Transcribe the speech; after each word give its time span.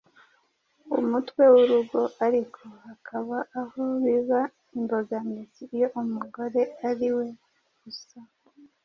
umutwe 0.99 1.43
w’urugo, 1.53 2.01
ariko 2.25 2.61
hakaba 2.85 3.37
aho 3.61 3.81
biba 4.03 4.41
imbogamizi 4.77 5.63
iyo 5.75 5.87
umugore 6.01 6.61
ari 6.89 7.09
we 7.17 7.27
usa 7.89 8.19